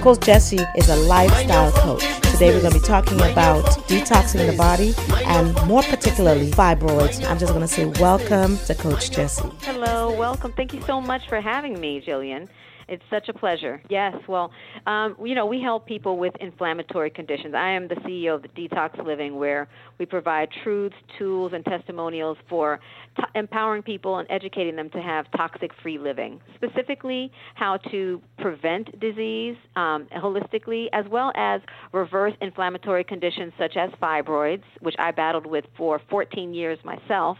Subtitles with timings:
[0.00, 2.04] Coach Jessie is a lifestyle coach.
[2.30, 4.94] Today we're going to be talking about detoxing the body
[5.26, 7.28] and more particularly fibroids.
[7.28, 9.50] I'm just going to say welcome to Coach Jessie.
[9.62, 10.52] Hello, welcome.
[10.52, 12.48] Thank you so much for having me, Jillian.
[12.88, 13.82] It's such a pleasure.
[13.90, 14.50] Yes, well,
[14.86, 17.54] um, you know, we help people with inflammatory conditions.
[17.54, 19.68] I am the CEO of the Detox Living, where
[19.98, 22.80] we provide truths, tools, and testimonials for
[23.16, 26.40] t- empowering people and educating them to have toxic free living.
[26.54, 31.60] Specifically, how to prevent disease um, holistically, as well as
[31.92, 37.36] reverse inflammatory conditions such as fibroids, which I battled with for 14 years myself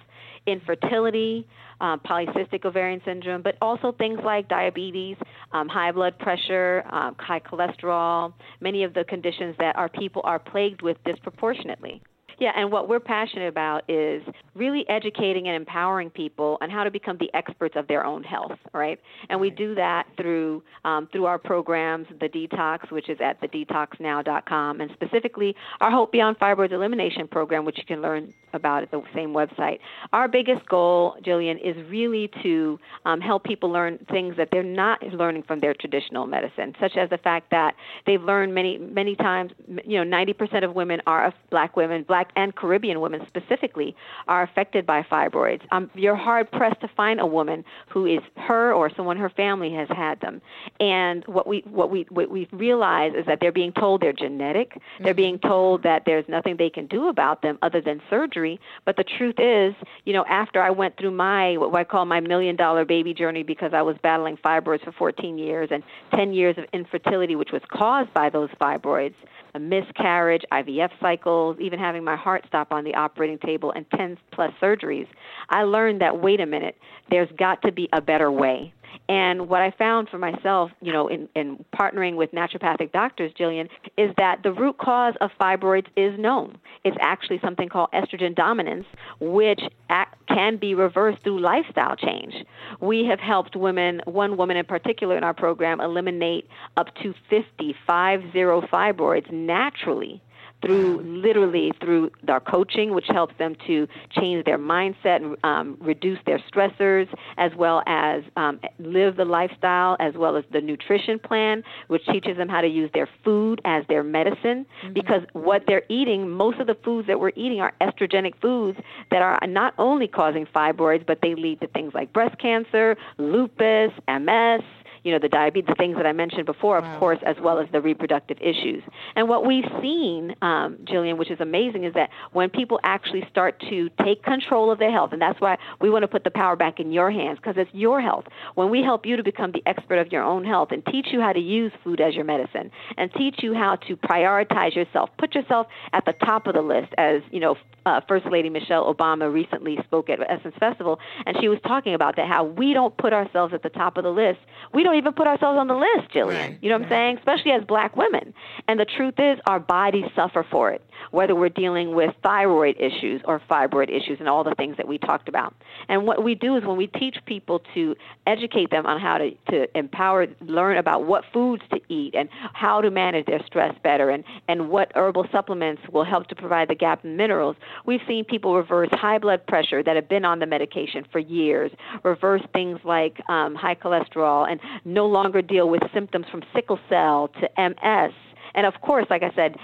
[0.49, 1.47] infertility,
[1.81, 5.17] um, polycystic ovarian syndrome, but also things like diabetes,
[5.53, 10.39] um, high blood pressure, um, high cholesterol, many of the conditions that our people are
[10.39, 12.03] plagued with disproportionately.
[12.41, 14.23] Yeah, and what we're passionate about is
[14.55, 18.59] really educating and empowering people on how to become the experts of their own health,
[18.73, 19.01] right?
[19.29, 24.81] And we do that through um, through our programs, the Detox, which is at thedetoxnow.com,
[24.81, 29.03] and specifically our Hope Beyond Fibroids Elimination program, which you can learn about at the
[29.15, 29.79] same website.
[30.13, 35.03] Our biggest goal, Jillian, is really to um, help people learn things that they're not
[35.03, 37.75] learning from their traditional medicine, such as the fact that
[38.07, 39.53] they've learned many many times.
[39.85, 43.95] You know, 90% of women are black women, black and Caribbean women specifically
[44.27, 45.63] are affected by fibroids.
[45.71, 49.73] Um, you're hard pressed to find a woman who is her or someone her family
[49.75, 50.41] has had them.
[50.81, 54.71] And what we what we what we realize is that they're being told they're genetic.
[54.71, 55.05] Mm-hmm.
[55.05, 58.38] They're being told that there's nothing they can do about them other than surgery.
[58.85, 62.21] But the truth is, you know, after I went through my what I call my
[62.21, 65.83] million dollar baby journey because I was battling fibroids for 14 years and
[66.15, 69.15] 10 years of infertility, which was caused by those fibroids
[69.55, 74.17] a miscarriage, IVF cycles, even having my heart stop on the operating table, and 10
[74.33, 75.07] plus surgeries,
[75.49, 76.77] I learned that wait a minute,
[77.11, 78.73] there's got to be a better way.
[79.09, 83.69] And what I found for myself, you know, in, in partnering with naturopathic doctors, Jillian,
[83.97, 86.59] is that the root cause of fibroids is known.
[86.85, 88.87] It's actually something called estrogen dominance,
[89.19, 92.35] which act, can be reversed through lifestyle change.
[92.81, 97.75] We have helped women, one woman in particular in our program, eliminate up to 50,
[97.87, 100.23] five zero fibroids naturally
[100.63, 106.19] through literally through our coaching, which helps them to change their mindset and um, reduce
[106.27, 111.63] their stressors, as well as um, live the lifestyle, as well as the nutrition plan,
[111.89, 114.67] which teaches them how to use their food as their medicine.
[114.83, 114.93] Mm-hmm.
[114.95, 118.79] Because what they're eating, most of the foods that we're eating are estrogenic foods
[119.11, 123.93] that are not only causing fibroids, but they lead to things like breast cancer, lupus,
[124.09, 124.63] MS
[125.05, 126.99] you know, the diabetes, the things that I mentioned before, of wow.
[126.99, 128.83] course, as well as the reproductive issues.
[129.17, 133.61] And what we've seen, um, Jillian, which is amazing, is that when people actually start
[133.69, 136.57] to take control of their health, and that's why we want to put the power
[136.57, 138.25] back in your hands because it's your health.
[138.55, 141.21] When we help you to become the expert of your own health and teach you
[141.21, 145.35] how to use food as your medicine and teach you how to prioritize yourself, put
[145.35, 149.33] yourself at the top of the list, as you know, uh, First Lady Michelle Obama
[149.33, 153.13] recently spoke at Essence Festival, and she was talking about that how we don't put
[153.13, 154.39] ourselves at the top of the list.
[154.75, 156.29] We don't even put ourselves on the list, Jillian.
[156.29, 156.93] Right, you know what right.
[156.93, 157.19] I'm saying?
[157.19, 158.33] Especially as black women.
[158.67, 163.21] And the truth is, our bodies suffer for it, whether we're dealing with thyroid issues
[163.25, 165.55] or fibroid issues and all the things that we talked about.
[165.89, 167.95] And what we do is when we teach people to
[168.27, 172.81] educate them on how to, to empower, learn about what foods to eat and how
[172.81, 176.75] to manage their stress better and, and what herbal supplements will help to provide the
[176.75, 180.47] gap in minerals, we've seen people reverse high blood pressure that have been on the
[180.47, 181.71] medication for years,
[182.05, 187.31] reverse things like um, high cholesterol, and no longer deal with symptoms from sickle cell
[187.41, 188.13] to MS
[188.55, 189.57] and of course, like I said,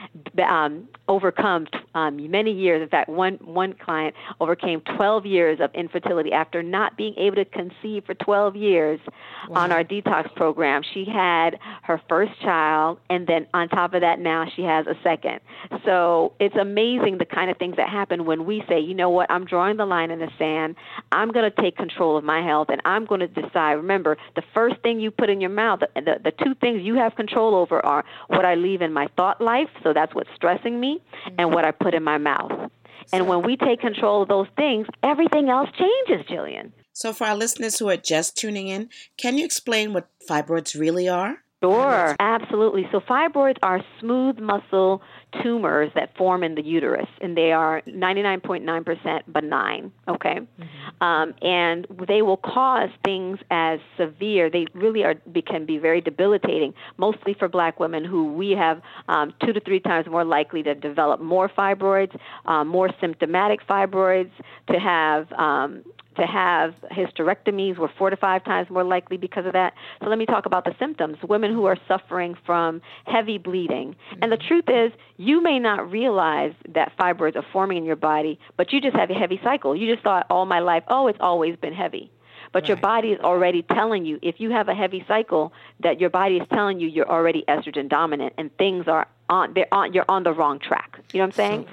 [0.43, 2.83] um, overcome um, many years.
[2.83, 7.45] In fact, one one client overcame 12 years of infertility after not being able to
[7.45, 9.01] conceive for 12 years
[9.49, 9.63] wow.
[9.63, 10.83] on our detox program.
[10.95, 14.95] She had her first child, and then on top of that, now she has a
[15.03, 15.41] second.
[15.85, 19.31] So it's amazing the kind of things that happen when we say, you know what,
[19.31, 20.77] I'm drawing the line in the sand.
[21.13, 23.73] I'm going to take control of my health, and I'm going to decide.
[23.73, 26.97] Remember, the first thing you put in your mouth, the, the, the two things you
[26.97, 30.79] have control over are what I leave in my thought life, so that's what's stressing
[30.79, 31.35] me, mm-hmm.
[31.39, 32.71] and what I put in my mouth.
[33.13, 36.73] And when we take control of those things, everything else changes, Jillian.
[36.95, 38.89] So, for our listeners who are just tuning in,
[39.19, 41.37] can you explain what fibroids really are?
[41.63, 42.87] Sure, absolutely.
[42.93, 45.03] So, fibroids are smooth muscle
[45.43, 49.93] tumors that form in the uterus, and they are 99.9% benign.
[50.09, 51.05] Okay, mm-hmm.
[51.05, 54.51] um, and they will cause things as severe.
[54.51, 55.15] They really are
[55.47, 59.81] can be very debilitating, mostly for Black women who we have um, two to three
[59.81, 64.31] times more likely to develop more fibroids, um, more symptomatic fibroids,
[64.71, 65.85] to have um,
[66.17, 67.79] to have hysterectomies.
[67.79, 69.75] We're four to five times more likely because of that.
[70.01, 71.17] So let me talk about the symptoms.
[71.29, 73.97] Women who are suffering from heavy bleeding.
[74.23, 74.93] And the truth is,
[75.25, 79.11] you may not realize that fibroids are forming in your body, but you just have
[79.11, 79.75] a heavy cycle.
[79.75, 82.11] You just thought all my life, oh, it's always been heavy.
[82.53, 82.69] But right.
[82.69, 86.37] your body is already telling you, if you have a heavy cycle, that your body
[86.37, 90.23] is telling you you're already estrogen dominant and things are on, they're on, you're on
[90.23, 91.01] the wrong track.
[91.13, 91.67] You know what I'm saying?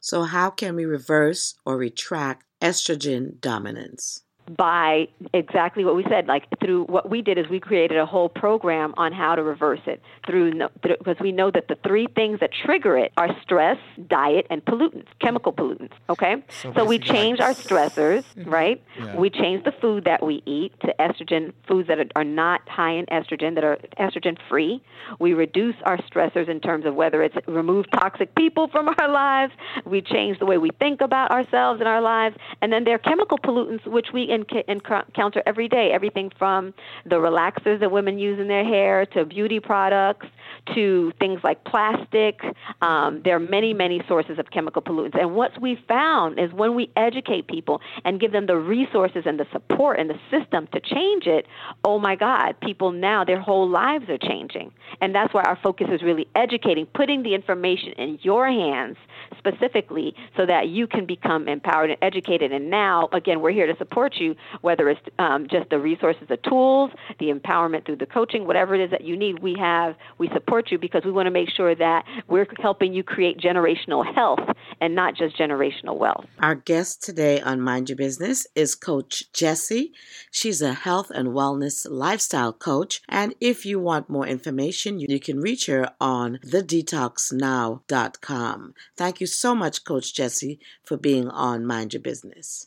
[0.00, 4.22] So, so how can we reverse or retract estrogen dominance?
[4.56, 6.26] By exactly what we said.
[6.26, 9.80] Like through what we did is we created a whole program on how to reverse
[9.86, 10.52] it through
[10.82, 13.78] because we know that the three things that trigger it are stress,
[14.08, 15.92] diet, and pollutants, chemical pollutants.
[16.08, 18.82] Okay, so, so we change our stressors, right?
[18.98, 19.16] Yeah.
[19.16, 23.06] We change the food that we eat to estrogen foods that are not high in
[23.06, 24.82] estrogen, that are estrogen free.
[25.18, 29.52] We reduce our stressors in terms of whether it's remove toxic people from our lives.
[29.84, 32.98] We change the way we think about ourselves and our lives, and then there are
[32.98, 34.30] chemical pollutants which we
[34.68, 35.90] encounter every day.
[35.92, 36.74] Everything from
[37.04, 40.26] the relaxers that women use in their hair to beauty products
[40.74, 42.40] to things like plastic.
[42.82, 45.18] Um, there are many, many sources of chemical pollutants.
[45.20, 49.38] And what we found is when we educate people and give them the resources and
[49.38, 51.46] the support and the system to change it,
[51.84, 54.72] oh my God, people now, their whole lives are changing.
[55.00, 58.96] And that's why our focus is really educating, putting the information in your hands
[59.36, 62.52] specifically so that you can become empowered and educated.
[62.52, 64.27] And now, again, we're here to support you,
[64.60, 68.84] whether it's um, just the resources, the tools, the empowerment through the coaching, whatever it
[68.84, 71.74] is that you need, we have, we support you because we want to make sure
[71.74, 74.40] that we're helping you create generational health
[74.80, 76.24] and not just generational wealth.
[76.40, 79.92] Our guest today on Mind Your Business is Coach Jessie.
[80.30, 83.00] She's a health and wellness lifestyle coach.
[83.08, 88.74] And if you want more information, you can reach her on thedetoxnow.com.
[88.96, 92.66] Thank you so much, Coach Jessie, for being on Mind Your Business.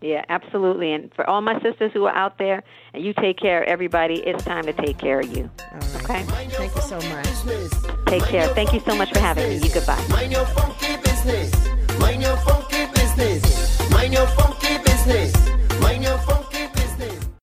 [0.00, 0.92] Yeah, absolutely.
[0.92, 2.62] And for all my sisters who are out there,
[2.94, 5.50] and you take care of everybody, it's time to take care of you.
[5.96, 6.22] Okay?
[6.24, 7.26] Thank you so much.
[8.06, 8.48] Take care.
[8.48, 9.56] Thank you so much for having me.
[9.56, 10.02] You goodbye.
[10.08, 11.52] Mind your funky business.
[11.98, 13.90] Mind your funky business.
[13.90, 15.34] Mind your funky business.
[15.80, 16.39] Mind your funky